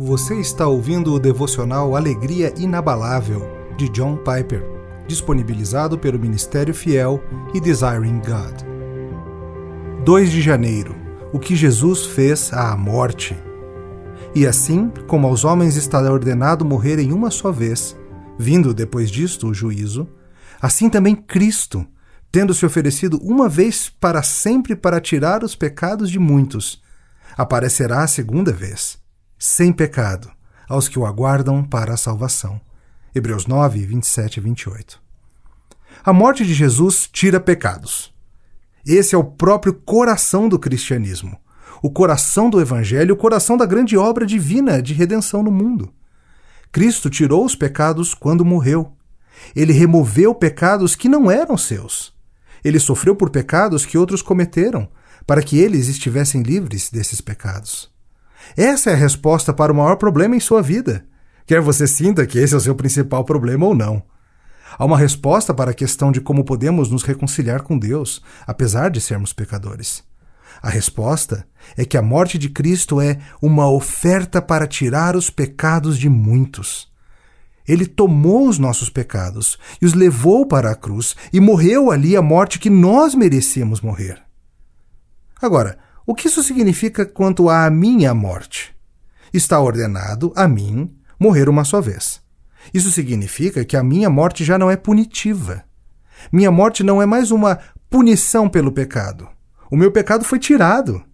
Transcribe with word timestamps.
Você 0.00 0.36
está 0.36 0.64
ouvindo 0.64 1.12
o 1.12 1.18
devocional 1.18 1.96
Alegria 1.96 2.54
Inabalável, 2.56 3.50
de 3.76 3.88
John 3.88 4.16
Piper, 4.16 4.62
disponibilizado 5.08 5.98
pelo 5.98 6.20
Ministério 6.20 6.72
Fiel 6.72 7.20
e 7.52 7.60
Desiring 7.60 8.20
God. 8.20 8.62
2 10.04 10.30
de 10.30 10.40
janeiro 10.40 10.94
O 11.32 11.40
que 11.40 11.56
Jesus 11.56 12.06
fez 12.06 12.52
à 12.52 12.76
morte. 12.76 13.36
E 14.36 14.46
assim, 14.46 14.88
como 15.08 15.26
aos 15.26 15.44
homens 15.44 15.74
está 15.74 16.00
ordenado 16.00 16.64
morrer 16.64 17.00
em 17.00 17.12
uma 17.12 17.28
só 17.28 17.50
vez, 17.50 17.96
vindo 18.38 18.72
depois 18.72 19.10
disto 19.10 19.48
o 19.48 19.54
juízo, 19.54 20.08
assim 20.62 20.88
também 20.88 21.16
Cristo, 21.16 21.84
tendo 22.30 22.54
se 22.54 22.64
oferecido 22.64 23.18
uma 23.20 23.48
vez 23.48 23.88
para 23.88 24.22
sempre 24.22 24.76
para 24.76 25.00
tirar 25.00 25.42
os 25.42 25.56
pecados 25.56 26.08
de 26.08 26.20
muitos, 26.20 26.80
aparecerá 27.36 28.04
a 28.04 28.06
segunda 28.06 28.52
vez 28.52 28.96
sem 29.38 29.72
pecado, 29.72 30.30
aos 30.68 30.88
que 30.88 30.98
o 30.98 31.06
aguardam 31.06 31.62
para 31.62 31.94
a 31.94 31.96
salvação. 31.96 32.60
Hebreus 33.14 33.46
9, 33.46 33.86
27 33.86 34.36
e 34.36 34.40
28. 34.40 35.00
A 36.04 36.12
morte 36.12 36.44
de 36.44 36.52
Jesus 36.52 37.08
tira 37.10 37.38
pecados. 37.38 38.12
Esse 38.86 39.14
é 39.14 39.18
o 39.18 39.24
próprio 39.24 39.72
coração 39.72 40.48
do 40.48 40.58
cristianismo, 40.58 41.38
o 41.82 41.90
coração 41.90 42.50
do 42.50 42.60
Evangelho, 42.60 43.14
o 43.14 43.18
coração 43.18 43.56
da 43.56 43.66
grande 43.66 43.96
obra 43.96 44.26
divina 44.26 44.82
de 44.82 44.94
redenção 44.94 45.42
no 45.42 45.50
mundo. 45.50 45.92
Cristo 46.72 47.08
tirou 47.08 47.44
os 47.44 47.54
pecados 47.54 48.14
quando 48.14 48.44
morreu. 48.44 48.92
Ele 49.54 49.72
removeu 49.72 50.34
pecados 50.34 50.94
que 50.94 51.08
não 51.08 51.30
eram 51.30 51.56
seus. 51.56 52.12
Ele 52.64 52.78
sofreu 52.78 53.14
por 53.14 53.30
pecados 53.30 53.86
que 53.86 53.96
outros 53.96 54.20
cometeram, 54.20 54.88
para 55.26 55.42
que 55.42 55.58
eles 55.58 55.88
estivessem 55.88 56.42
livres 56.42 56.90
desses 56.90 57.20
pecados. 57.20 57.90
Essa 58.56 58.90
é 58.90 58.94
a 58.94 58.96
resposta 58.96 59.52
para 59.52 59.72
o 59.72 59.76
maior 59.76 59.96
problema 59.96 60.36
em 60.36 60.40
sua 60.40 60.62
vida, 60.62 61.04
quer 61.46 61.60
você 61.60 61.86
sinta 61.86 62.26
que 62.26 62.38
esse 62.38 62.54
é 62.54 62.56
o 62.56 62.60
seu 62.60 62.74
principal 62.74 63.24
problema 63.24 63.66
ou 63.66 63.74
não. 63.74 64.02
Há 64.78 64.84
uma 64.84 64.98
resposta 64.98 65.54
para 65.54 65.70
a 65.70 65.74
questão 65.74 66.12
de 66.12 66.20
como 66.20 66.44
podemos 66.44 66.90
nos 66.90 67.02
reconciliar 67.02 67.62
com 67.62 67.78
Deus, 67.78 68.22
apesar 68.46 68.90
de 68.90 69.00
sermos 69.00 69.32
pecadores. 69.32 70.04
A 70.60 70.68
resposta 70.68 71.46
é 71.76 71.84
que 71.84 71.96
a 71.96 72.02
morte 72.02 72.36
de 72.36 72.48
Cristo 72.48 73.00
é 73.00 73.18
uma 73.40 73.70
oferta 73.70 74.42
para 74.42 74.66
tirar 74.66 75.16
os 75.16 75.30
pecados 75.30 75.98
de 75.98 76.08
muitos. 76.08 76.88
Ele 77.66 77.86
tomou 77.86 78.48
os 78.48 78.58
nossos 78.58 78.88
pecados 78.88 79.58
e 79.80 79.86
os 79.86 79.94
levou 79.94 80.46
para 80.46 80.70
a 80.70 80.74
cruz 80.74 81.14
e 81.32 81.38
morreu 81.38 81.90
ali 81.90 82.16
a 82.16 82.22
morte 82.22 82.58
que 82.58 82.70
nós 82.70 83.14
merecíamos 83.14 83.80
morrer. 83.80 84.20
Agora, 85.40 85.78
o 86.08 86.14
que 86.14 86.26
isso 86.26 86.42
significa 86.42 87.04
quanto 87.04 87.50
à 87.50 87.68
minha 87.68 88.14
morte? 88.14 88.74
Está 89.30 89.60
ordenado 89.60 90.32
a 90.34 90.48
mim 90.48 90.90
morrer 91.20 91.50
uma 91.50 91.64
só 91.64 91.82
vez. 91.82 92.22
Isso 92.72 92.90
significa 92.90 93.62
que 93.62 93.76
a 93.76 93.84
minha 93.84 94.08
morte 94.08 94.42
já 94.42 94.56
não 94.56 94.70
é 94.70 94.76
punitiva. 94.76 95.64
Minha 96.32 96.50
morte 96.50 96.82
não 96.82 97.02
é 97.02 97.04
mais 97.04 97.30
uma 97.30 97.58
punição 97.90 98.48
pelo 98.48 98.72
pecado. 98.72 99.28
O 99.70 99.76
meu 99.76 99.92
pecado 99.92 100.24
foi 100.24 100.38
tirado. 100.38 101.04